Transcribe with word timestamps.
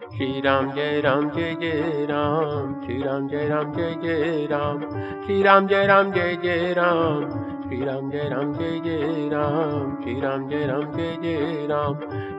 श्री 0.00 0.40
राम 0.40 0.72
जय 0.72 1.00
राम, 1.00 1.30
जय 1.30 1.56
जय 1.60 2.06
राम। 2.10 2.74
श्री 2.84 3.02
राम 3.02 3.28
जय 3.28 3.48
राम, 3.48 3.72
जय 3.72 3.94
जय 4.02 4.48
राम। 4.50 4.80
श्री 5.26 5.42
राम 5.42 5.66
जय 5.66 5.86
राम, 5.86 6.12
जय 6.12 6.38
जय 6.44 6.74
राम। 6.78 7.20
श्री 7.68 7.84
राम 7.84 8.10
जय 8.10 8.28
राम, 8.28 8.52
जय 8.52 8.80
जय 8.82 9.28
राम। 9.32 10.00
श्री 10.02 10.20
राम 10.20 10.48
जय 10.48 10.64
राम, 10.64 10.90
जय 10.90 11.16
जय 11.22 11.66
राम। 11.66 11.94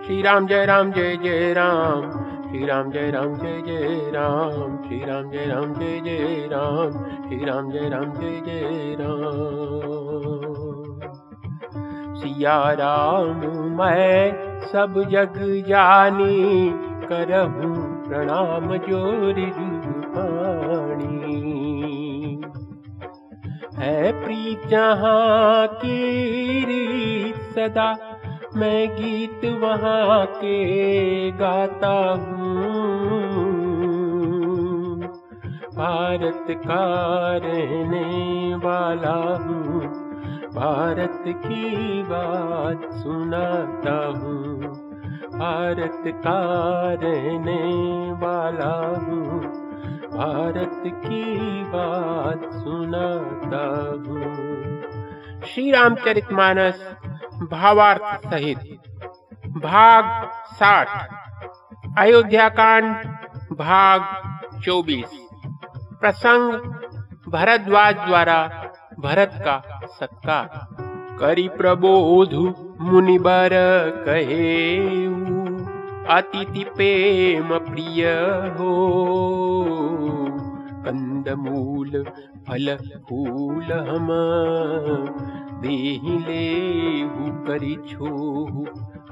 श्री 0.06 0.22
राम 0.22 0.48
जय 0.48 0.66
राम, 0.66 0.92
जय 0.92 1.18
जय 1.18 1.54
राम। 1.54 2.02
श्री 2.50 2.66
राम 2.66 2.92
जय 2.92 3.12
राम, 3.12 3.34
जय 3.36 3.62
जय 3.66 4.12
राम। 4.14 4.78
श्री 4.88 5.06
राम 5.06 5.30
जय 5.32 5.46
राम, 5.46 5.74
जय 5.74 6.02
जय 6.04 6.50
राम। 6.52 6.92
श्री 7.30 7.46
राम 7.46 7.72
जय 7.72 7.90
राम, 7.90 8.14
जय 8.14 8.42
जय 8.46 8.96
राम। 9.00 9.72
सिया 12.16 12.72
राम, 12.72 13.36
मैं 13.78 14.32
सब 14.62 15.04
जग 15.12 15.64
जानी। 15.68 16.74
करहूँ 17.12 17.76
प्रणाम 18.08 18.76
जोरी 18.78 19.52
है 23.78 24.12
प्रीत 24.24 24.68
जहाँ 24.68 25.68
की 25.68 27.34
सदा 27.56 27.90
मैं 28.56 28.88
गीत 28.90 29.46
वहाँ 29.62 30.26
के 30.26 30.58
गाता 31.32 31.94
हूँ। 32.14 32.72
भारत 35.76 36.46
का 36.50 36.84
रहने 37.38 38.56
वाला 38.56 39.16
हूँ 39.38 39.82
भारत 40.56 41.24
की 41.28 42.04
बात 42.04 42.90
सुनाता 42.94 43.96
हूँ 44.20 44.71
भारत 45.42 46.04
का 46.08 46.40
रहने 46.94 47.62
वाला 48.12 48.88
हूँ। 48.88 49.42
भारत 50.08 50.84
की 50.86 51.64
बात 51.64 52.42
सुनाता 52.54 53.64
हूँ। 54.08 55.42
श्री 55.42 55.72
रामचरित 55.72 56.32
मानस 56.32 56.96
भावार्थ 57.52 58.28
सहित 58.28 58.58
भाग 59.48 60.30
साठ 60.56 60.88
अयोध्या 61.98 62.50
कांड 62.50 62.96
भाग 63.58 64.02
चौबीस, 64.62 65.28
प्रसंग 66.02 66.54
भरद्वाज 67.30 67.96
द्वारा 67.96 68.48
भरत 69.00 69.32
का 69.34 69.80
सत्कार। 69.86 70.68
करी 71.20 71.48
प्रबोध 71.48 72.54
मुनि 72.82 73.18
बर 73.20 73.50
कहे 74.06 74.78
अतिथि 76.10 76.64
प्रेम 76.64 77.58
प्रिय 77.58 78.06
हो। 78.60 78.72
कंद 80.86 81.30
मूल 81.30 82.04
फल, 82.48 82.76
फूल 83.10 83.72
हम 83.90 84.08
देहि 85.62 86.18
ले 86.20 86.72
करी 87.48 87.76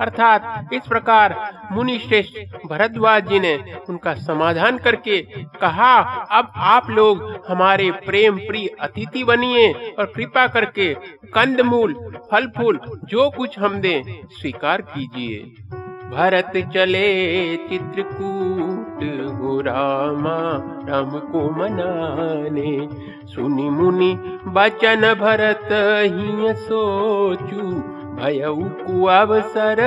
अर्थात 0.01 0.69
इस 0.73 0.87
प्रकार 0.87 1.35
मुनि 1.71 1.99
श्रेष्ठ 1.99 2.55
भरद्वाज 2.65 3.27
जी 3.29 3.39
ने 3.39 3.55
उनका 3.89 4.13
समाधान 4.13 4.77
करके 4.77 5.21
कहा, 5.61 5.95
अब 6.31 6.51
आप 6.55 6.89
लोग 6.89 7.43
हमारे 7.47 7.91
प्रेम 7.91 8.37
प्रिय 8.37 8.67
अतिथि 8.79 9.23
बनिए 9.23 9.93
और 9.99 10.05
कृपा 10.05 10.47
करके 10.47 10.93
कंदमूल, 11.33 11.93
फल, 12.31 12.47
फूल, 12.47 12.79
जो 13.05 13.29
कुछ 13.29 13.59
हम 13.59 13.79
दें, 13.81 14.03
स्वीकार 14.31 14.81
कीजिए। 14.81 15.53
भरत 16.11 16.51
चले 16.73 17.09
चित्रकूट 17.69 19.03
हो 19.33 19.59
रामा 19.61 20.37
को 21.31 21.41
मनाने 21.51 22.71
सुनी 23.27 23.69
मुनि 23.69 24.11
बचन 24.47 25.13
भरत 25.19 25.69
ही 26.13 26.53
सोचू 26.63 27.61
भयऊ 28.15 29.05
अवसर 29.07 29.79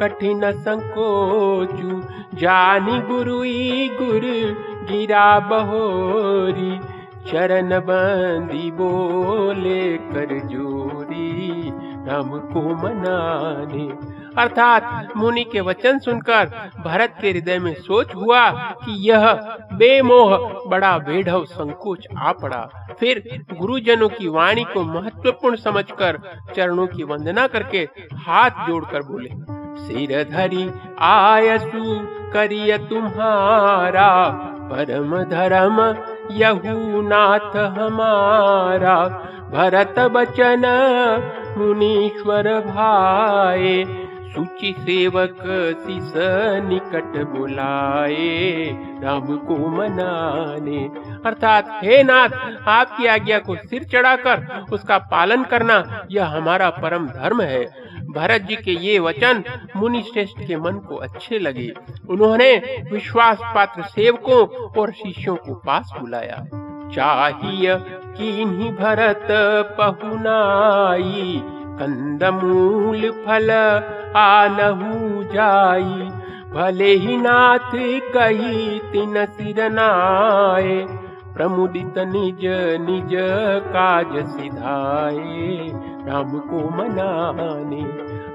कठिन 0.00 0.40
संकोचू। 0.52 2.00
जानी 2.36 2.98
गुरु 3.08 3.38
गुरु 3.98 4.34
गिरा 4.86 5.28
बहोरी 5.40 6.78
चरण 7.30 7.78
बंदी 7.80 8.70
बोले 8.70 9.82
कर 10.06 10.38
जोरी 10.46 11.70
राम 12.06 12.30
को 12.52 12.62
मनाने 12.82 13.88
अर्थात 14.38 15.12
मुनि 15.16 15.44
के 15.44 15.60
वचन 15.60 15.98
सुनकर 15.98 16.50
भरत 16.84 17.14
के 17.20 17.30
हृदय 17.30 17.58
में 17.58 17.74
सोच 17.74 18.14
हुआ 18.14 18.50
कि 18.50 18.94
यह 19.08 19.30
बेमोह 19.72 20.36
बड़ा 20.66 20.96
बेढव 20.98 21.44
संकोच 21.44 22.06
आ 22.18 22.32
पड़ा। 22.32 22.60
फिर 23.00 23.22
गुरुजनों 23.52 24.08
की 24.08 24.28
वाणी 24.28 24.64
को 24.64 24.82
महत्वपूर्ण 24.82 25.56
समझकर 25.56 26.18
चरणों 26.56 26.86
की 26.86 27.02
वंदना 27.02 27.46
करके 27.46 27.88
हाथ 28.16 28.66
जोड़कर 28.68 29.02
बोले, 29.02 29.30
सिर 29.80 30.22
धरी 30.30 30.70
आयसु 31.00 31.98
करिय 32.32 32.76
तुम्हारा, 32.78 34.10
परम 34.72 35.16
धर्म 35.24 35.80
यहू 36.32 37.00
नाथ 37.02 37.56
हमारा। 37.78 38.96
भरत 39.52 39.98
बचन 40.12 40.62
मुनीश्वर 41.58 42.48
भाई 42.60 43.84
सूची 44.30 44.72
सेवक 44.78 45.36
सिस 45.80 46.12
निकट 46.68 47.36
बुलाए, 47.36 48.70
राम 49.02 49.36
को 49.36 49.68
मनाने। 49.68 50.90
अर्थात, 51.26 51.80
हे 51.84 52.02
नाथ, 52.02 52.28
आपकी 52.68 53.06
आज्ञा 53.06 53.38
को 53.38 53.56
सिर 53.56 53.84
चढ़ाकर 53.84 54.64
उसका 54.72 54.98
पालन 54.98 55.44
करना, 55.44 56.06
यह 56.10 56.26
हमारा 56.26 56.70
परम 56.70 57.06
धर्म 57.06 57.42
है। 57.42 57.64
भरत 58.14 58.40
जी 58.40 58.56
के 58.56 58.72
ये 58.72 58.98
वचन 58.98 59.44
मुनि 59.76 60.02
श्रेष्ठ 60.02 60.46
के 60.46 60.56
मन 60.56 60.72
को 60.72 60.96
अच्छे 60.96 61.38
लगे। 61.38 61.72
उन्होंने 62.08 62.82
विश्वास 62.92 63.38
पात्र 63.42 63.82
सेवकों 63.82 64.46
और 64.80 64.92
शिष्यों 64.92 65.36
को 65.36 65.54
पास 65.54 65.92
बुलाया। 66.00 66.46
चाहिए 66.94 67.76
कि 68.16 68.44
भरत 68.80 69.28
पहुनाई। 69.80 71.42
आनहु 74.16 75.22
जाई। 75.22 76.10
भले 76.54 76.90
ही 76.94 77.16
नाथ 77.16 77.70
कही 78.14 78.78
तिन 78.78 79.26
सिरनाए 79.26 80.86
प्रमुदित 81.34 81.98
निज 81.98 82.40
निज 82.80 83.10
काज 83.66 84.26
सिधाए 84.26 85.72
राम 86.08 86.38
को 86.38 86.76
मनाने 86.76 87.82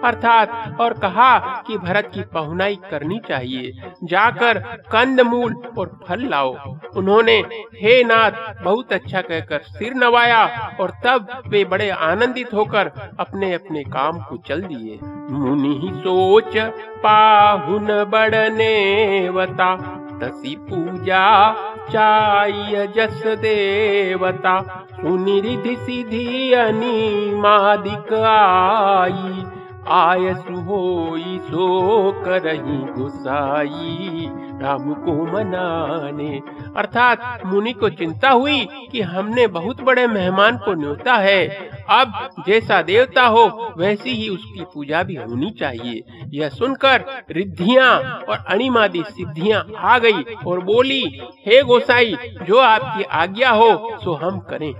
अर्थात, 0.05 0.77
और 0.81 0.93
कहा 0.93 1.39
कि 1.67 1.77
भरत 1.77 2.11
की 2.13 2.21
पहुनाई 2.21 2.75
करनी 2.91 3.21
चाहिए। 3.27 3.71
जाकर 4.03 4.59
कंद 4.91 5.21
मूल 5.21 5.55
और 5.79 5.99
फल 6.07 6.19
लाओ। 6.19 6.55
उन्होंने, 6.97 7.37
हे 7.75 8.03
नाथ, 8.03 8.31
बहुत 8.63 8.93
अच्छा 8.93 9.21
कहकर 9.21 9.59
सिर 9.59 9.93
नवाया, 9.93 10.75
और 10.81 10.91
तब 11.05 11.43
वे 11.47 11.65
बड़े 11.65 11.89
आनंदित 11.89 12.53
होकर 12.53 12.91
अपने 13.19 13.53
अपने 13.53 13.83
काम 13.83 14.19
को 14.19 14.37
चल 14.37 14.61
दिए। 14.61 14.99
मुनि 15.31 15.91
सोच, 15.95 16.57
पाहुन 17.03 17.87
बड़ने 17.87 19.29
वता, 19.29 20.01
तसी 20.23 20.55
पूजा 20.55 21.53
चाय 21.91 22.87
जस 22.97 23.23
देवता। 23.27 24.87
सुनिधि 24.95 25.75
सिधि 25.75 26.53
अनिमादिक 26.53 28.13
आई 28.13 29.64
आय 29.89 30.33
सुहोई 30.33 31.39
सो 31.43 32.11
करही 32.11 33.01
गुसाई, 33.01 34.29
राम 34.61 34.93
को 34.93 35.25
मनाने। 35.25 36.41
अर्थात 36.77 37.41
मुनि 37.45 37.73
को 37.73 37.89
चिंता 37.89 38.29
हुई 38.29 38.67
कि 38.91 39.01
हमने 39.01 39.47
बहुत 39.47 39.81
बड़े 39.81 40.07
मेहमान 40.07 40.57
को 40.57 40.73
न्योता 40.73 41.13
है। 41.13 41.47
अब 41.89 42.29
जैसा 42.47 42.81
देवता 42.81 43.25
हो, 43.27 43.73
वैसी 43.77 44.09
ही 44.09 44.29
उसकी 44.29 44.63
पूजा 44.73 45.03
भी 45.03 45.15
होनी 45.15 45.51
चाहिए। 45.51 46.03
यह 46.33 46.49
सुनकर 46.49 47.05
रिद्धियाँ 47.31 47.99
और 48.29 48.45
अणिमादी 48.49 49.03
सिद्धियाँ 49.03 49.67
आ 49.77 49.99
गई 49.99 50.23
और 50.47 50.59
बोली, 50.59 51.21
हे 51.47 51.63
गोसाई, 51.63 52.15
जो 52.43 52.57
आपकी 52.57 53.03
आज्ञा 53.03 53.51
हो, 53.51 53.97
सो 54.03 54.13
हम 54.13 54.39
करें। 54.39 54.73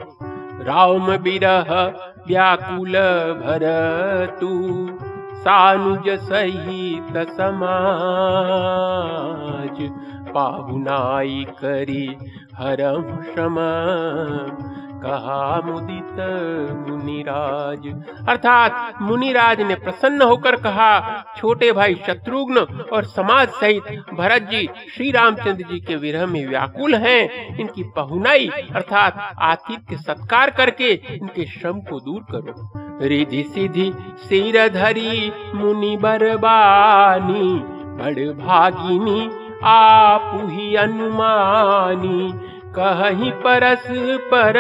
राम 0.66 1.18
बिरह 1.18 1.94
व्याकुल 2.28 2.96
भर 3.42 3.64
तू 4.40 4.52
सानुज 5.44 6.08
सहित 6.30 7.18
समाज 7.38 8.16
पाहुनाई 10.34 11.46
करी 11.60 12.06
हरम 12.60 13.04
श्रम 13.26 13.58
कहा 15.06 15.62
मुदित 15.66 16.20
मुनिराज। 16.80 17.88
अर्थात 18.30 19.02
मुनिराज 19.02 19.62
ने 19.62 19.76
प्रसन्न 19.76 20.22
होकर 20.22 20.56
कहा, 20.56 21.24
छोटे 21.38 21.72
भाई 21.72 21.96
शत्रुघ्न 22.08 22.60
और 22.94 23.06
समाज 23.06 23.50
सहित 23.52 23.84
भरत 24.14 24.48
जी 24.52 24.68
श्री 24.96 25.12
रामचंद्र 25.12 25.64
जी 25.64 25.80
के 25.80 25.96
विरह 25.96 26.26
में 26.26 26.46
व्याकुल 26.48 26.96
हैं। 26.96 27.58
इनकी 27.58 27.84
पहुनाई 27.96 28.48
अर्थात 28.48 29.36
आतिथ्य 29.42 29.98
सत्कार 29.98 30.50
करके 30.50 30.90
इनके 31.14 31.46
श्रम 31.46 31.80
को 31.82 32.00
दूर 32.00 32.26
करो। 32.32 33.08
रिधि 33.08 33.44
सिद्धि 33.44 33.92
सिर 34.20 34.68
धरी 34.70 35.32
मुनि 35.56 35.96
बरबानी, 35.98 37.54
बड़ 37.96 38.32
भागिनी, 38.38 39.30
आप 39.64 40.32
ही 40.46 40.76
अनुमानी। 40.76 42.34
कहीं 42.78 43.32
परस 43.44 43.86
पर 44.32 44.58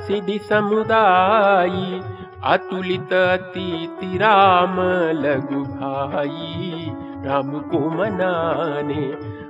सिद्धि 0.00 0.38
समुदायी, 0.38 2.00
अतुलित 2.44 3.12
अति 3.12 4.18
राम 4.18 4.76
लघु 5.20 5.62
भाई। 5.62 6.92
राम 7.26 7.50
को 7.60 7.78
मनाने, 7.90 9.06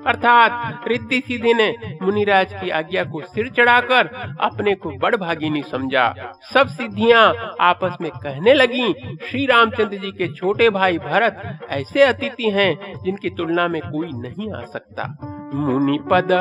अर्थात 0.06 0.84
रिद्धि 0.88 1.20
सिद्धि 1.20 1.52
ने 1.54 1.68
मुनिराज 2.02 2.52
की 2.52 2.70
आज्ञा 2.70 3.04
को 3.04 3.20
सिर 3.22 3.48
चढ़ाकर 3.48 4.10
अपने 4.40 4.74
को 4.74 4.90
बड़ 4.90 5.14
भागिनी 5.16 5.62
समझा। 5.62 6.32
सब 6.54 6.68
सिद्धियाँ 6.68 7.54
आपस 7.60 7.96
में 8.00 8.10
कहने 8.12 8.54
लगी, 8.54 8.92
श्री 9.26 9.46
रामचंद्र 9.46 9.96
जी 9.96 10.12
के 10.12 10.32
छोटे 10.32 10.70
भाई 10.70 10.98
भरत 10.98 11.58
ऐसे 11.70 12.02
अतिथि 12.02 12.50
हैं 12.50 12.94
जिनकी 13.04 13.30
तुलना 13.30 13.68
में 13.68 13.80
कोई 13.82 14.10
नहीं 14.12 14.52
आ 14.52 14.64
सकता। 14.64 15.35
मुनि 15.54 15.98
पद 16.10 16.32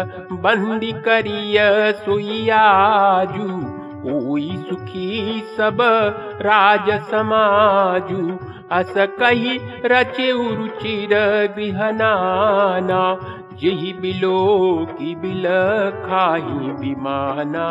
बंदी 0.44 0.92
करिय 1.06 1.58
सुयाजू 2.06 3.48
कोई 4.06 4.50
सुखी 4.70 5.42
सब 5.58 5.78
राज 6.42 6.90
समाजू। 7.12 8.38
अस 8.72 8.94
कही 9.20 9.58
रचे 9.86 10.32
रुचिर 10.56 11.14
गृह 11.56 11.90
नाना 11.92 13.02
यही 13.64 13.94
बिलो 13.94 14.88
की 14.92 15.16
बिल 15.16 15.44
खाही 16.06 16.72
बिमाना 16.72 17.68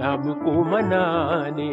राम 0.00 0.32
को 0.32 0.64
मनाने। 0.64 1.68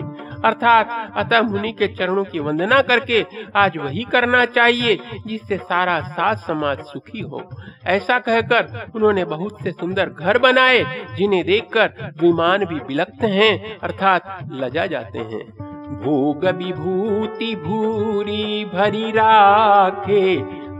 अर्थात 0.47 1.13
अतः 1.15 1.41
मुनि 1.41 1.71
के 1.71 1.87
चरणों 1.87 2.23
की 2.23 2.39
वंदना 2.39 2.81
करके 2.81 3.25
आज 3.55 3.77
वही 3.77 4.03
करना 4.03 4.45
चाहिए 4.45 4.99
जिससे 5.27 5.57
सारा 5.57 6.01
सात 6.01 6.37
समाज 6.37 6.79
सुखी 6.79 7.19
हो। 7.19 7.41
ऐसा 7.85 8.19
कहकर 8.19 8.91
उन्होंने 8.95 9.25
बहुत 9.25 9.61
से 9.61 9.71
सुंदर 9.71 10.09
घर 10.09 10.37
बनाए, 10.37 10.83
जिन्हें 11.17 11.45
देखकर 11.45 12.13
विमान 12.21 12.65
भी 12.65 12.75
बिलकते 12.75 13.27
हैं, 13.27 13.79
अर्थात 13.79 14.49
लजा 14.51 14.85
जाते 14.85 15.19
हैं। 15.19 15.75
भोग 15.85 16.45
विभूति 16.45 17.55
भूरी 17.55 18.65
भरी 18.65 19.11
राखे 19.11 20.35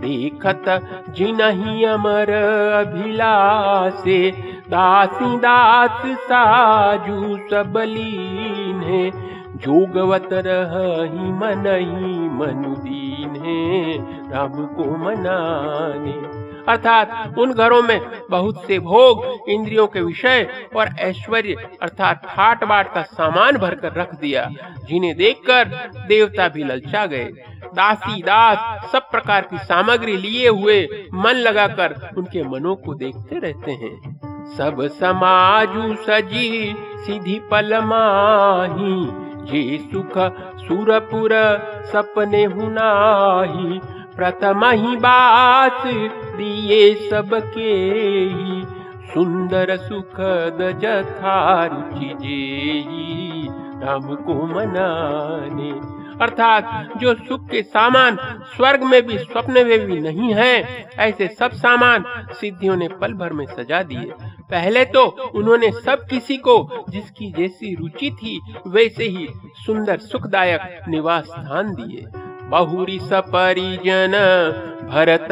देखत 0.06 0.66
जिनहि 1.10 1.84
अमर 1.84 2.32
अभिलाषे। 2.82 4.20
दासी 4.70 5.38
दास 5.38 6.02
साजू 6.06 7.22
सबलीन 7.50 8.82
है 8.82 9.10
जोगवत 9.56 10.30
रही 10.34 11.32
मन 11.32 11.66
ही 11.68 12.30
मनुदीन 12.30 13.36
है 13.46 13.98
राम 14.32 14.66
को 14.66 14.86
मनाने 14.98 16.45
अर्थात 16.70 17.36
उन 17.38 17.54
घरों 17.54 17.82
में 17.84 18.00
बहुत 18.30 18.64
से 18.68 18.80
भोग, 18.80 19.50
इंद्रियों 19.50 19.88
के 19.88 20.02
विषय 20.02 20.48
और 20.76 20.90
ऐश्वर्य, 21.00 21.56
अर्थात 21.82 22.26
ठाट 22.26 22.64
बाट 22.64 22.94
का 22.94 23.02
सामान 23.02 23.58
भरकर 23.58 23.94
रख 23.94 24.16
दिया, 24.16 24.50
जिन्हें 24.86 25.16
देखकर 25.16 25.64
देवता 26.08 26.48
भी 26.48 26.64
ललचा 26.64 27.06
गए। 27.06 27.30
दासी, 27.74 28.22
दास 28.22 28.92
सब 28.92 29.10
प्रकार 29.12 29.42
की 29.42 29.58
सामग्री 29.58 30.18
लिए 30.18 30.48
हुए 30.50 30.82
मन 31.14 31.36
लगाकर 31.38 31.96
उनके 32.18 32.44
मनों 32.44 32.76
को 32.76 32.94
देखते 32.94 33.40
रहते 33.40 33.72
हैं। 33.72 33.96
सब 34.58 34.88
समाजु 34.88 35.96
सजी 36.04 36.76
सीधी 36.98 37.40
पल 37.52 37.80
माही, 37.84 38.96
जे 39.46 39.78
सुख 39.78 40.18
सुरपुर 40.60 41.32
सपने 41.86 42.44
हुनाही 42.44 43.80
प्रथम 44.18 44.66
ही 44.66 44.96
बात 44.96 45.82
दिए 46.38 47.10
सबके 47.10 47.74
ही, 48.34 48.64
सुंदर 49.14 49.76
सुखद 49.78 50.58
जथा 50.84 51.66
रुचि 51.66 52.14
जेही 52.22 53.48
राम 53.82 54.16
को 54.16 54.34
मनाने। 54.46 55.72
अर्थात 56.22 56.94
जो 56.98 57.14
सुख 57.16 57.50
के 57.50 57.62
सामान 57.62 58.18
स्वर्ग 58.56 58.84
में 58.84 59.02
भी, 59.08 59.18
स्वप्न 59.18 59.54
में 59.54 59.86
भी 59.86 60.00
नहीं 60.00 60.34
है, 60.34 60.86
ऐसे 61.00 61.28
सब 61.28 61.52
सामान 61.52 62.06
सिद्धियों 62.32 62.76
ने 62.76 62.88
पल 62.88 63.14
भर 63.14 63.34
में 63.34 63.46
सजा 63.46 63.82
दिए। 63.84 64.12
पहले 64.52 64.86
तो 64.86 65.06
उन्होंने 65.36 65.72
सब 65.72 66.06
किसी 66.10 66.38
को 66.38 66.86
जिसकी 66.90 67.32
जैसी 67.32 67.76
रुचि 67.76 68.12
थी, 68.12 68.40
वैसे 68.68 69.04
ही 69.04 69.28
सुंदर 69.66 69.98
सुखदायक 69.98 70.86
निवास 70.88 71.26
स्थान 71.26 71.74
दिए। 71.74 72.06
बहुरी 72.50 73.00
सपरिजन 73.00 74.12
भरत 74.92 75.28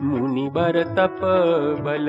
मुनि 0.02 0.50
बर 0.52 0.82
तप 0.82 1.20
बल 1.80 2.08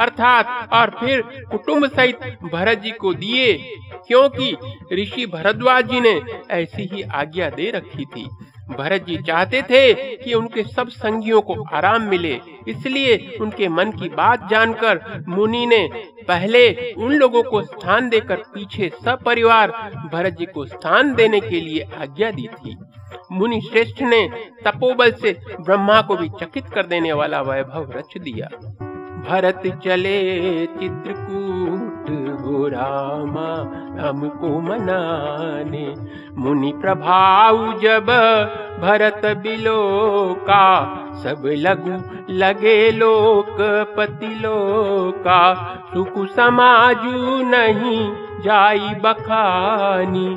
अर्थात, 0.00 0.68
और 0.72 0.90
फिर 0.90 1.22
कुटुंब 1.22 1.86
सहित 1.86 2.18
भरत 2.52 2.78
जी 2.78 2.90
को 2.90 3.14
दिए, 3.14 3.76
क्योंकि 4.06 4.56
ऋषि 4.92 5.26
भरद्वाज 5.26 5.90
जी 5.90 6.00
ने 6.00 6.22
ऐसी 6.50 6.88
ही 6.92 7.02
आज्ञा 7.02 7.50
दे 7.50 7.70
रखी 7.70 8.04
थी। 8.04 8.28
भरत 8.70 9.04
जी 9.04 9.16
चाहते 9.16 9.62
थे 9.62 9.92
कि 10.16 10.34
उनके 10.34 10.62
सब 10.64 10.88
संगियों 10.88 11.40
को 11.40 11.54
आराम 11.72 12.02
मिले। 12.02 12.32
इसलिए 12.68 13.16
उनके 13.40 13.68
मन 13.68 13.90
की 13.90 14.08
बात 14.08 14.48
जानकर 14.50 15.24
मुनि 15.28 15.64
ने 15.66 15.88
पहले 16.28 16.92
उन 16.94 17.12
लोगों 17.12 17.42
को 17.42 17.62
स्थान 17.62 18.08
देकर 18.08 18.42
पीछे 18.54 18.90
सब 19.04 19.22
परिवार 19.22 19.70
भरत 20.12 20.36
जी 20.38 20.46
को 20.46 20.66
स्थान 20.66 21.14
देने 21.14 21.40
के 21.40 21.60
लिए 21.60 21.88
आज्ञा 21.98 22.30
दी 22.30 22.48
थी। 22.56 22.76
मुनि 23.32 23.60
श्रेष्ठ 23.60 24.02
ने 24.02 24.26
तपोबल 24.64 25.12
से 25.12 25.36
ब्रह्मा 25.60 26.00
को 26.02 26.16
भी 26.16 26.28
चकित 26.40 26.64
कर 26.74 26.86
देने 26.86 27.12
वाला 27.12 27.40
वैभव 27.42 27.90
रच 27.96 28.18
दिया। 28.18 28.48
भरत 29.28 29.62
चले 29.84 30.20
चित्रकूट 30.66 32.08
हो 32.40 32.66
रामा 32.68 33.48
हमको 34.00 34.60
मनाने। 34.60 35.86
मुनि 36.38 36.72
प्रभाव 36.80 37.56
जब 37.80 38.06
भरत 38.80 39.26
बिलो 39.42 39.82
का 40.40 40.66
सब 41.22 41.42
लगू 41.56 41.96
लगे 42.34 42.90
लोक 42.90 43.56
पति 43.96 44.34
लोका 44.34 45.42
सुख 45.94 46.18
समाजू 46.36 47.42
नहीं 47.48 48.00
जाई 48.42 48.94
बखानी 49.04 50.28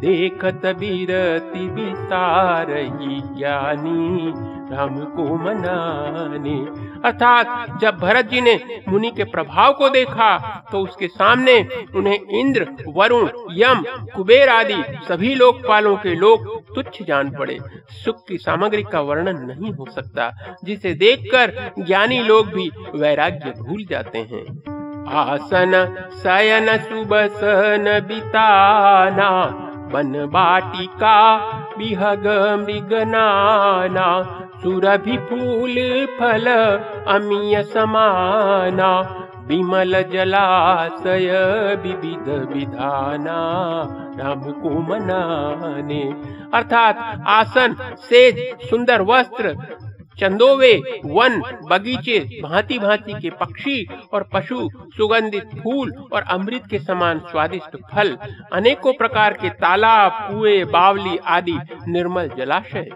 देखत 0.00 0.62
बिरति 0.78 1.66
विसार 1.68 2.70
ही 2.70 3.20
ज्ञानी 3.36 4.32
राम 4.72 4.94
को 5.16 5.24
मनाने 5.36 6.58
अर्थात 7.04 7.78
जब 7.80 7.98
भरत 7.98 8.24
जी 8.24 8.40
ने 8.40 8.82
मुनि 8.88 9.10
के 9.10 9.24
प्रभाव 9.24 9.72
को 9.72 9.88
देखा 9.88 10.36
तो 10.72 10.80
उसके 10.80 11.08
सामने 11.08 11.68
उन्हें 11.94 12.18
इंद्र, 12.30 12.66
वरुण, 12.88 13.28
यम, 13.52 13.84
कुबेर 14.16 14.48
आदि 14.48 14.82
सभी 15.08 15.34
लोकपालों 15.34 15.96
के 15.96 16.14
लोग 16.14 16.60
तुच्छ 16.74 17.02
जान 17.02 17.30
पड़े। 17.30 17.58
सुख 18.04 18.24
की 18.28 18.38
सामग्री 18.38 18.82
का 18.82 19.00
वर्णन 19.00 19.36
नहीं 19.36 19.72
हो 19.72 19.86
सकता, 19.90 20.30
जिसे 20.64 20.94
देखकर 20.94 21.72
ज्ञानी 21.78 22.22
लोग 22.22 22.46
भी 22.46 22.70
वैराग्य 22.94 23.54
भूल 23.58 23.84
जाते 23.90 24.18
हैं। 24.18 24.44
आसन, 25.08 25.72
शयन 26.22 26.76
सुबसन 26.78 28.00
बिताना 28.08 29.30
बन 29.92 30.12
बाटिका 30.26 31.18
बिहग 31.78 32.26
मृगनाना 32.68 34.46
सुरभि 34.62 35.16
फूल 35.16 35.76
फल 36.20 36.46
अमीय 37.08 37.62
समाना, 37.62 38.90
विमल 39.46 40.02
जलाशय 40.02 41.30
विविध 41.82 42.28
विधाना, 42.52 43.38
राम 44.18 44.40
को 44.40 44.70
मनाने। 44.80 46.02
अर्थात 46.54 47.24
आसन, 47.28 47.76
सेज, 47.98 48.66
सुंदर 48.70 49.02
वस्त्र, 49.02 49.56
चंदोवे, 50.18 51.00
वन, 51.06 51.40
बगीचे, 51.70 52.40
भांति 52.42 52.78
भांति 52.78 53.12
के 53.12 53.30
पक्षी 53.30 53.86
और 54.12 54.28
पशु, 54.32 54.68
सुगंधित 54.96 55.44
फूल 55.44 55.92
और 56.12 56.22
अमृत 56.22 56.62
के 56.70 56.78
समान 56.78 57.18
स्वादिष्ट 57.18 57.76
फल, 57.94 58.16
अनेकों 58.52 58.92
प्रकार 58.92 59.32
के 59.32 59.50
तालाब, 59.50 60.12
कुएँ, 60.12 60.64
बावली 60.64 61.16
आदि 61.26 61.58
निर्मल 61.88 62.28
जलाशय। 62.38 62.90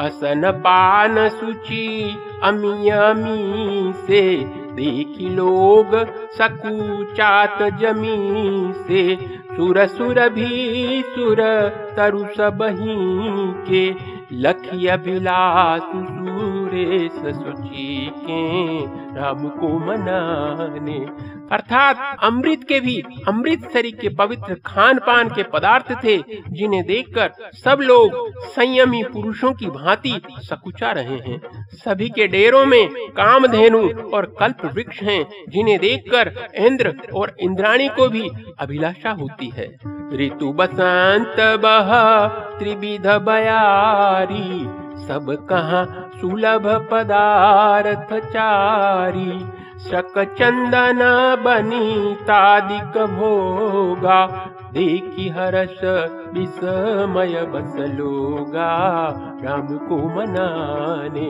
असन 0.00 0.50
पान 0.64 1.28
सूची 1.28 2.16
अमी 2.42 2.88
अमी 2.88 3.92
से 4.06 4.22
देखी 4.76 5.28
लोग 5.34 5.94
सकूचात 6.38 7.62
जमी 7.80 8.72
से। 8.86 9.04
सुर 9.56 9.86
सुर 9.86 10.18
भी 10.28 11.02
सुर 11.14 11.40
तरु 11.96 12.24
सबही 12.36 12.96
के 13.68 14.88
अभिलाष 14.88 15.80
सुरेश 16.70 17.12
सुची 17.12 18.12
के 18.16 18.80
राम 19.20 19.48
को 19.48 19.68
मनाने। 19.78 20.98
अर्थात 21.52 22.16
अमृत 22.22 22.64
के 22.68 22.80
भी 22.80 23.02
अमृत 23.28 23.70
शरीर 23.72 23.96
के 24.00 24.08
पवित्र 24.08 24.56
खान 24.66 24.98
पान 24.98 25.28
के 25.28 25.42
पदार्थ 25.42 26.04
थे, 26.04 26.16
जिन्हें 26.48 26.86
देखकर 26.86 27.30
सब 27.64 27.78
लोग 27.80 28.38
संयमी 28.40 29.02
पुरुषों 29.02 29.52
की 29.52 29.66
भांति 29.66 30.20
सकुचा 30.38 30.92
रहे 30.92 31.16
हैं। 31.16 31.40
सभी 31.72 32.08
के 32.08 32.26
डेरों 32.28 32.64
में 32.66 32.88
कामधेनु 32.92 33.88
और 34.14 34.34
कल्प 34.40 34.64
वृक्ष 34.64 35.02
हैं, 35.02 35.26
जिन्हें 35.48 35.78
देखकर 35.78 36.32
इंद्र 36.54 36.94
और 37.14 37.36
इंद्राणी 37.40 37.88
को 37.88 38.08
भी 38.08 38.28
अभिलाषा 38.58 39.10
होती 39.10 39.48
है। 39.48 39.76
ऋतु 40.14 40.52
बसंत 40.52 41.36
बहा, 41.40 42.28
त्रिविध 42.58 43.06
बयारी 43.06 44.89
सब 45.06 45.26
कहा 45.48 45.84
सुलभ 46.20 46.66
पदार्थ 46.90 48.12
चारी 48.24 49.38
शक 49.80 50.18
चंदन 50.38 50.98
बनी 51.44 52.14
तादिक 52.22 52.98
भोगा। 53.10 54.26
देखी 54.72 55.28
हर्ष 55.28 55.80
विस्मय 56.32 57.40
बस 57.44 57.74
लोगा 57.90 58.72
राम 59.44 59.66
को 59.78 59.96
मनाने 60.16 61.26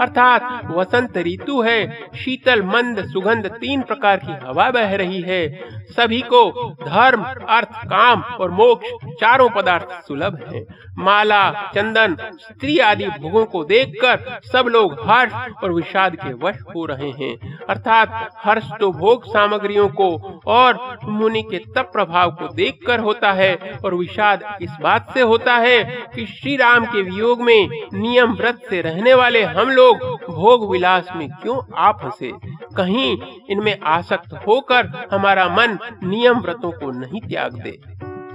अर्थात 0.00 0.66
वसंत 0.70 1.16
ऋतु 1.18 1.60
है, 1.62 1.86
शीतल, 2.16 2.62
मंद, 2.62 3.04
सुगंध, 3.04 3.46
तीन 3.46 3.82
प्रकार 3.82 4.16
की 4.16 4.32
हवा 4.46 4.70
बह 4.70 4.94
रही 4.96 5.20
है। 5.20 5.42
सभी 5.90 6.20
को 6.22 6.70
धर्म, 6.82 7.22
अर्थ, 7.48 7.84
काम 7.84 8.22
और 8.40 8.50
मोक्ष 8.50 8.90
चारों 9.20 9.48
पदार्थ 9.50 10.06
सुलभ 10.08 10.38
है। 10.52 10.64
माला, 10.98 11.50
चंदन, 11.74 12.16
स्त्री 12.38 12.78
आदि 12.78 13.06
भोगों 13.06 13.44
को 13.44 13.64
देखकर 13.64 14.40
सब 14.52 14.68
लोग 14.68 14.96
हर्ष 15.10 15.32
और 15.64 15.72
विषाद 15.72 16.16
के 16.16 16.32
वश 16.42 16.58
हो 16.76 16.84
रहे 16.86 17.10
हैं। 17.10 17.58
अर्थात 17.64 18.30
हर्ष 18.44 18.70
तो 18.80 18.90
भोग 18.92 19.24
सामग्रियों 19.24 19.88
को 19.88 20.40
और 20.46 20.98
मुनि 21.04 21.42
के 21.42 21.58
तप 21.58 21.90
प्रभाव 21.92 22.30
को 22.30 22.48
देखकर 22.54 23.00
होता 23.00 23.32
है 23.32 23.54
और 23.84 23.94
विषाद 23.94 24.43
इस 24.62 24.70
बात 24.82 25.10
से 25.14 25.20
होता 25.20 25.54
है 25.54 26.06
कि 26.14 26.26
श्री 26.26 26.56
राम 26.56 26.84
के 26.84 27.02
वियोग 27.02 27.40
में 27.40 27.68
नियम 27.94 28.32
व्रत 28.32 28.60
से 28.70 28.82
रहने 28.82 29.14
वाले 29.14 29.42
हम 29.42 29.70
लोग 29.70 30.20
भोग 30.30 30.70
विलास 30.70 31.08
में 31.16 31.30
क्यों 31.30 31.60
आप 31.76 31.98
फंसे? 32.02 32.32
कहीं 32.76 33.18
इनमें 33.50 33.78
आसक्त 33.84 34.46
होकर 34.46 35.08
हमारा 35.12 35.48
मन 35.48 35.78
नियम 36.02 36.38
व्रतों 36.38 36.70
को 36.70 36.90
नहीं 36.90 37.20
त्याग 37.20 37.52
दे। 37.52 37.80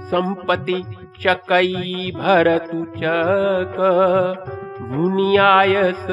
संपत्ति 0.00 0.84
चकई 1.20 2.12
भरतु 2.16 2.84
चक, 2.84 4.44
मुनियायस 4.80 6.06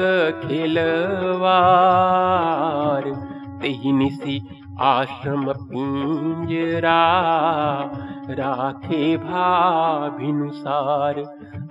खेलवार, 0.44 3.02
तेहि 3.62 3.92
निसी 3.92 4.64
आश्रम 4.80 5.52
पिंजरा 5.52 7.00
राखे 8.30 9.16
भाभिनुसार। 9.18 11.14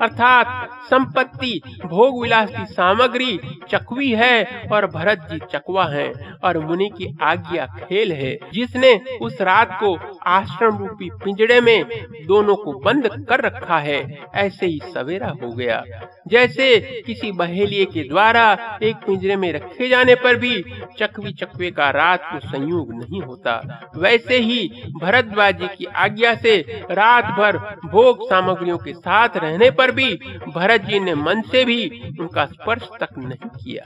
अर्थात 0.01 0.47
संपत्ति, 0.85 1.61
भोग 1.85 2.21
विलास 2.21 2.49
की 2.49 2.65
सामग्री 2.65 3.39
चकवी 3.69 4.09
है 4.11 4.67
और 4.71 4.85
भरत 4.87 5.27
जी 5.31 5.39
चकवा 5.51 5.85
है 5.85 6.11
और 6.43 6.59
मुनि 6.59 6.89
की 6.97 7.07
आज्ञा 7.21 7.65
खेल 7.79 8.11
है। 8.11 8.35
जिसने 8.53 8.93
उस 9.21 9.41
रात 9.41 9.77
को 9.79 9.95
आश्रम 10.27 10.77
रूपी 10.77 11.09
पिंजड़े 11.23 11.59
में 11.61 11.85
दोनों 12.27 12.55
को 12.55 12.73
बंद 12.79 13.07
कर 13.29 13.41
रखा 13.41 13.77
है, 13.79 13.99
ऐसे 14.35 14.65
ही 14.65 14.79
सवेरा 14.93 15.33
हो 15.43 15.51
गया। 15.51 15.83
जैसे 16.27 16.79
किसी 17.05 17.31
बहेलिए 17.31 17.85
के 17.85 18.03
द्वारा 18.03 18.45
एक 18.83 18.95
पिंजरे 18.97 19.35
में 19.35 19.51
रखे 19.53 19.89
जाने 19.89 20.15
पर 20.15 20.35
भी 20.35 20.63
चकवी 20.99 21.31
चकवे 21.33 21.71
का 21.71 21.89
रात 21.89 22.21
को 22.23 22.39
संयोग 22.47 22.93
नहीं 22.93 23.21
होता, 23.21 23.53
वैसे 23.97 24.37
ही 24.39 24.67
भरद्वाज 25.01 25.59
जी 25.59 25.67
की 25.67 25.85
आज्ञा 25.85 26.33
से 26.35 26.46
रात 26.91 27.25
भर 27.39 27.57
भोग 27.85 28.25
सामग्रियों 28.29 28.77
के 28.77 28.93
साथ 28.93 29.37
रहने 29.37 29.69
पर 29.71 29.91
भी 29.91 30.13
भरत 30.55 30.81
जी 30.81 30.99
ने 30.99 31.15
मन 31.15 31.41
से 31.41 31.65
भी 31.65 31.79
उनका 32.19 32.45
स्पर्श 32.45 32.89
तक 32.99 33.17
नहीं 33.17 33.49
किया। 33.49 33.83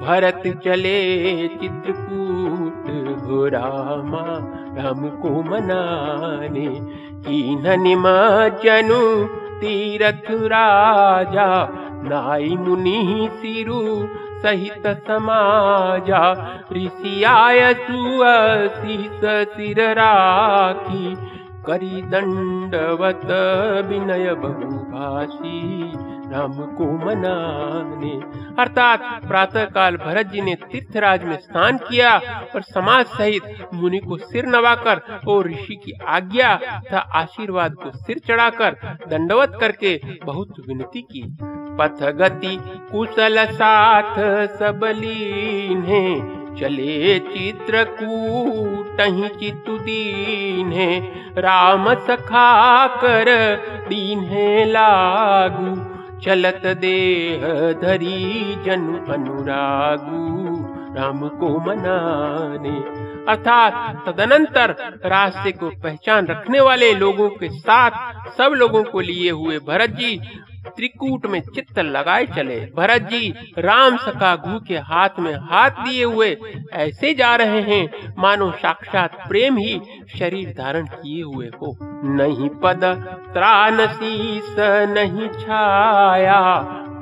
भरत 0.00 0.42
चले 0.64 1.48
चित्रकूट 1.48 2.84
रामा 3.54 4.24
राम 4.76 5.08
को 5.22 5.42
मनाने 5.42 6.68
की 7.22 7.76
निमा 7.76 8.48
जनु 8.64 9.02
तीरथ 9.60 10.30
राजा, 10.30 11.48
नाई 12.02 12.56
मुनि 12.56 13.28
सिरु 13.32 13.82
सहित 14.42 14.86
समाजा, 14.86 16.20
ऋषि 16.72 17.22
आय 17.24 17.74
सुअशीस 17.74 19.20
सिर 19.54 19.80
राखी 19.90 21.14
करी 21.66 22.02
दंडवत 22.02 23.26
विनय 23.86 24.34
बहुभाषी 24.34 25.92
राम 26.32 26.52
को 26.76 26.84
मनाने 27.06 28.10
अर्थात 28.62 29.00
प्रातः 29.28 29.64
काल 29.64 29.96
भरत 29.96 30.26
जी 30.26 30.40
ने 30.40 30.54
तीर्थराज 30.54 31.24
में 31.24 31.36
स्नान 31.36 31.78
किया 31.78 32.16
और 32.54 32.62
समाज 32.62 33.06
सहित 33.06 33.68
मुनि 33.74 33.98
को 33.98 34.16
सिर 34.16 34.46
नवाकर 34.46 35.00
और 35.28 35.48
ऋषि 35.48 35.76
की 35.76 35.92
आज्ञा 36.06 36.54
तथा 36.56 36.98
आशीर्वाद 36.98 37.74
को 37.74 37.90
सिर 37.98 38.18
चढ़ाकर 38.18 38.76
दंडवत 39.08 39.56
करके 39.60 40.00
बहुत 40.24 40.60
विनती 40.68 41.02
की। 41.02 41.22
पथ 41.78 42.02
गति 42.12 42.56
कुशल 42.92 43.44
साथ 43.52 44.14
सबलीन 44.56 45.82
है। 45.82 46.45
चले 46.58 47.18
चित्रकूट 47.18 49.00
चितु 49.40 49.76
दीन 49.78 50.72
है। 50.72 51.00
राम 51.38 51.92
सखा 52.06 52.86
कर 52.96 53.28
दीन 53.88 54.20
है 54.24 54.64
लागू, 54.64 55.74
चलत 56.20 56.62
देह 56.76 57.42
धरी 57.82 58.54
जन 58.64 58.86
अनुरागू। 59.08 60.24
राम 60.94 61.28
को 61.30 61.48
मनाने, 61.60 62.76
अर्थात 63.28 64.04
तदनंतर 64.06 64.74
रास्ते 65.06 65.52
को 65.52 65.70
पहचान 65.82 66.26
रखने 66.26 66.60
वाले 66.60 66.92
लोगों 66.94 67.28
के 67.30 67.48
साथ 67.50 67.90
सब 68.38 68.52
लोगों 68.56 68.82
को 68.84 69.00
लिए 69.00 69.30
हुए 69.30 69.58
भरत 69.58 69.90
जी 69.90 70.16
त्रिकूट 70.68 71.26
में 71.26 71.40
चित्त 71.44 71.78
लगाए 71.78 72.26
चले। 72.26 72.58
भरत 72.76 73.02
जी, 73.02 73.28
राम 73.58 73.96
गु 74.36 74.58
के 74.58 74.78
हाथ 74.84 75.18
में 75.18 75.34
हाथ 75.42 75.70
दिए 75.78 76.04
हुए 76.04 76.36
ऐसे 76.74 77.12
जा 77.14 77.34
रहे 77.36 77.60
हैं, 77.62 78.14
मानो 78.18 78.50
साक्षात 78.52 79.16
प्रेम 79.28 79.56
ही 79.56 79.80
शरीर 80.18 80.54
धारण 80.58 80.86
किए 80.86 81.22
हुए 81.22 81.46
हो। 81.60 81.76
नहीं 82.16 82.48
पद, 82.62 82.84
त्राण 83.32 83.86
शीस 83.86 84.56
नहीं 84.90 85.28
छाया, 85.36 86.40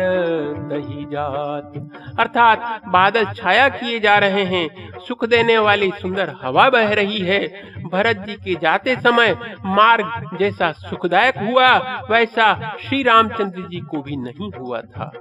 दही 0.71 1.05
जात। 1.05 1.89
अर्थात 2.19 2.81
बादल 2.87 3.25
छाया 3.25 3.69
किए 3.69 3.99
जा 3.99 4.17
रहे 4.17 4.43
हैं। 4.43 4.69
सुख 5.07 5.25
देने 5.25 5.57
वाली 5.57 5.91
सुंदर 5.91 6.35
हवा 6.43 6.69
बह 6.69 6.93
रही 6.93 7.17
है। 7.17 7.71
भरत 7.91 8.17
जी 8.17 8.33
के 8.33 8.55
जाते 8.55 8.95
समय 8.95 9.55
मार्ग 9.65 10.37
जैसा 10.39 10.71
सुखदायक 10.71 11.37
हुआ, 11.37 12.01
वैसा 12.11 12.75
श्री 12.79 13.03
रामचंद्र 13.03 13.61
जी 13.61 13.79
को 13.79 14.01
भी 14.01 14.15
नहीं 14.15 14.51
हुआ 14.59 14.81
था। 14.81 15.11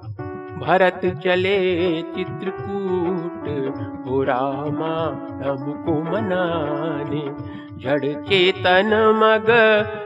भरत 0.61 1.01
चले 1.25 1.59
चित्रकूट 2.03 3.47
हमको 5.45 5.95
मनाने। 6.03 7.25
जड़ 7.83 8.13
चेतन 8.23 8.91
मग 9.17 9.47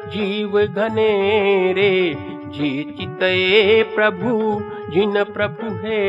जीव 0.09 0.59
घने 0.67 1.13
रे 1.73 2.17
जी 2.49 2.71
चितए 2.99 3.83
प्रभु 3.83 4.61
जिन 4.91 5.25
प्रभु 5.25 5.75
है 5.75 6.01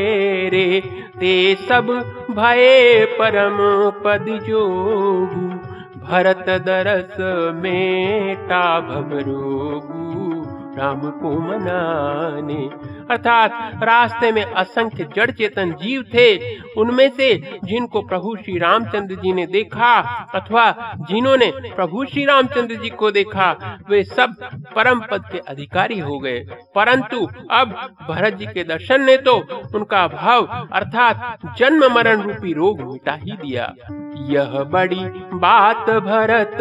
रे। 0.50 0.82
ते 1.20 1.56
सब 1.56 1.88
भय 2.32 3.06
परम 3.20 3.58
पद 4.04 4.25
जोगु 4.48 5.48
भरत 6.06 6.46
दरस 6.66 7.18
मेटा 7.56 8.80
भमरोगु 8.80 10.35
राम 10.77 11.10
को 11.12 11.39
मनाने 11.39 12.70
अर्थात 13.12 13.84
रास्ते 13.84 14.32
में 14.32 14.44
असंख्य 14.44 15.08
जड़ 15.15 15.32
चेतन 15.32 15.72
जीव 15.72 16.01
थे। 16.13 16.55
उनमें 16.77 17.10
से 17.10 17.60
जिनको 17.63 18.01
प्रभु 18.01 18.36
श्री 18.36 18.58
रामचंद्र 18.60 19.15
जी 19.15 19.34
ने 19.34 19.46
देखा 19.48 19.94
अथवा 20.36 20.72
जिन्होंने 21.12 21.51
प्रभु 21.75 22.05
श्री 22.05 22.25
रामचंद्र 22.25 22.75
जी 22.75 22.89
को 22.89 23.12
देखा, 23.12 23.77
वे 23.89 24.03
सब 24.03 24.36
परम 24.75 25.01
पद 25.12 25.24
के 25.32 25.39
अधिकारी 25.39 26.00
हो 26.00 26.20
गए। 26.20 26.39
परंतु 26.75 27.27
अब 27.51 27.75
भरत 28.10 28.34
जी 28.34 28.46
के 28.46 28.63
दर्शन 28.63 29.01
ने 29.01 29.17
तो 29.17 29.36
उनका 29.75 30.08
भाव 30.08 30.67
अर्थात 30.74 31.38
जन्म 31.58 31.94
मरण 31.94 32.22
रूपी 32.22 32.53
रोग 32.53 32.82
मिटा 32.82 33.13
ही 33.13 33.32
दिया। 33.32 33.74
यह 34.29 34.63
बड़ी 34.63 35.05
बात 35.36 35.89
भरत 35.89 36.58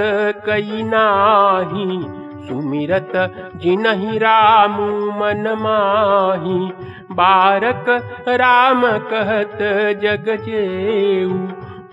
कई 0.47 0.83
नाही। 0.85 2.24
सुमिरत 2.49 3.13
जिनहि 3.57 4.19
राम 4.19 4.73
मन 5.19 5.55
माही। 5.59 6.73
बारक 7.15 7.85
राम 8.29 8.83
कहत 8.87 9.59
जग 10.03 10.25
जेऊ। 10.29 11.47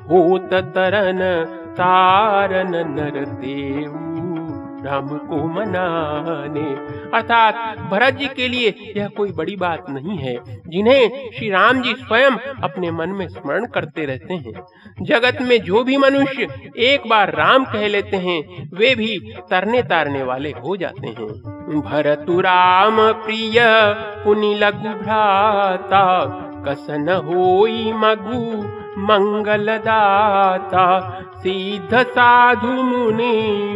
होत 0.09 0.53
तरन 0.53 1.45
तारन 1.71 2.71
नर 2.75 3.25
देऊ 3.25 4.40
राम 4.85 5.07
को 5.07 5.47
मनाने। 5.47 6.75
अर्थात 7.17 7.77
भरत 7.91 8.13
जी 8.13 8.27
के 8.27 8.47
लिए 8.47 8.93
यह 8.97 9.07
कोई 9.07 9.31
बड़ी 9.31 9.55
बात 9.55 9.85
नहीं 9.89 10.17
है। 10.17 10.61
जिन्हें 10.67 11.31
श्री 11.37 11.49
राम 11.49 11.81
जी 11.81 11.93
स्वयं 11.93 12.31
अपने 12.63 12.91
मन 12.91 13.09
में 13.09 13.27
स्मरण 13.27 13.65
करते 13.65 14.05
रहते 14.05 14.33
हैं। 14.33 14.53
जगत 15.01 15.37
में 15.41 15.61
जो 15.61 15.83
भी 15.83 15.97
मनुष्य 15.97 16.47
एक 16.77 17.09
बार 17.09 17.35
राम 17.35 17.65
कह 17.65 17.87
लेते 17.87 18.17
हैं, 18.17 18.69
वे 18.73 18.95
भी 18.95 19.33
तरने 19.49 19.83
तारने 19.83 20.23
वाले 20.23 20.51
हो 20.51 20.77
जाते 20.77 21.07
हैं। 21.07 21.81
भरतु 21.81 22.39
राम 22.39 23.11
प्रिय, 23.13 23.55
पुनि 24.25 24.55
लघु 24.55 24.89
भ्राता 24.89 26.25
कसन 26.67 27.09
होई 27.09 27.93
मगु 27.93 28.80
दाता 29.85 30.85
सिद्ध 31.43 32.03
साधु 32.03 32.71
मुनि 32.83 33.33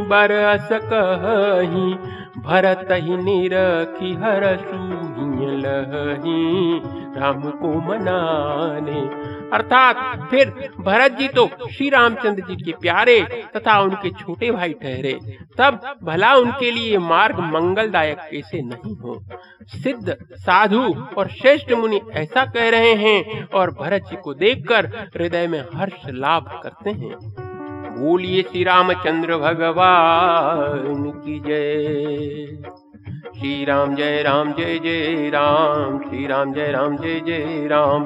बरस 0.10 0.70
कही 0.92 1.94
भरत 2.42 2.88
ही 2.92 3.18
निरखी 3.18 4.14
राम 7.18 7.42
को 7.62 7.74
मनाने 7.88 9.02
अर्थात 9.54 10.28
फिर 10.32 10.50
भरत 10.80 11.12
जी 11.12 11.28
तो 11.28 11.48
श्री 11.72 11.90
रामचंद्र 11.90 12.44
जी 12.44 12.56
के 12.56 12.72
प्यारे 12.72 13.22
तथा 13.58 13.80
उनके 13.80 14.10
छोटे 14.12 14.52
भाई 14.52 14.74
ठहरे। 14.74 15.14
तब 15.58 15.80
भला 16.04 16.34
उनके 16.34 16.72
लिए 16.72 16.98
मार्ग 16.98 17.40
मंगलदायक 17.40 18.18
कैसे 18.32 18.62
नहीं 18.62 18.96
हो। 18.96 19.20
सिद्ध, 19.64 20.16
साधु 20.34 20.84
और 21.18 21.28
श्रेष्ठ 21.32 21.72
मुनि 21.72 22.02
ऐसा 22.14 22.46
कह 22.46 22.70
रहे 22.70 22.94
हैं 22.94 23.48
और 23.50 23.72
भरत 23.72 24.02
जी 24.02 24.16
को 24.16 24.34
देखकर 24.34 24.86
हृदय 25.18 25.48
में 25.48 25.64
हर्ष 25.76 26.10
लाभ 26.10 26.60
करते 26.64 26.90
हैं। 26.90 27.16
बोलिए 27.98 28.42
श्री 28.42 28.64
रामचंद्र 28.64 29.38
भगवान 29.38 31.04
की 31.26 31.40
जय। 31.40 32.72
श्री 33.40 33.66
राम 33.66 33.96
जय 33.96 34.22
राम, 34.22 34.54
जय 34.54 34.80
जय 34.80 35.30
राम। 35.30 35.98
श्री 36.00 36.28
राम 36.28 36.54
जय 36.54 36.72
राम, 36.72 36.98
जय 36.98 37.20
जय 37.20 37.68
राम। 37.68 38.06